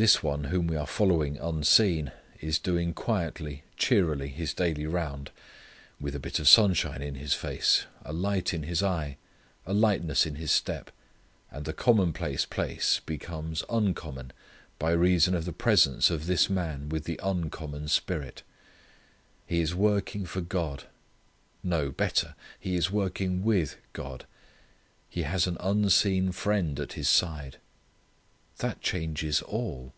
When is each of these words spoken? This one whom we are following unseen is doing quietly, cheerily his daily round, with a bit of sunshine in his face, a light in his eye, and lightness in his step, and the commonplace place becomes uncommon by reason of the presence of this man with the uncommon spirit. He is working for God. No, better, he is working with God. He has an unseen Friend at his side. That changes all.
This 0.00 0.22
one 0.22 0.44
whom 0.44 0.68
we 0.68 0.76
are 0.76 0.86
following 0.86 1.38
unseen 1.38 2.12
is 2.38 2.60
doing 2.60 2.94
quietly, 2.94 3.64
cheerily 3.76 4.28
his 4.28 4.54
daily 4.54 4.86
round, 4.86 5.32
with 5.98 6.14
a 6.14 6.20
bit 6.20 6.38
of 6.38 6.46
sunshine 6.46 7.02
in 7.02 7.16
his 7.16 7.34
face, 7.34 7.86
a 8.04 8.12
light 8.12 8.54
in 8.54 8.62
his 8.62 8.80
eye, 8.80 9.16
and 9.66 9.80
lightness 9.80 10.24
in 10.24 10.36
his 10.36 10.52
step, 10.52 10.92
and 11.50 11.64
the 11.64 11.72
commonplace 11.72 12.46
place 12.46 13.00
becomes 13.04 13.64
uncommon 13.68 14.32
by 14.78 14.92
reason 14.92 15.34
of 15.34 15.44
the 15.46 15.52
presence 15.52 16.10
of 16.10 16.26
this 16.26 16.48
man 16.48 16.88
with 16.88 17.02
the 17.02 17.18
uncommon 17.20 17.88
spirit. 17.88 18.44
He 19.48 19.60
is 19.60 19.74
working 19.74 20.26
for 20.26 20.40
God. 20.42 20.84
No, 21.64 21.90
better, 21.90 22.36
he 22.60 22.76
is 22.76 22.88
working 22.92 23.42
with 23.42 23.76
God. 23.94 24.26
He 25.08 25.22
has 25.22 25.48
an 25.48 25.56
unseen 25.58 26.30
Friend 26.30 26.78
at 26.78 26.92
his 26.92 27.08
side. 27.08 27.56
That 28.58 28.80
changes 28.80 29.40
all. 29.42 29.92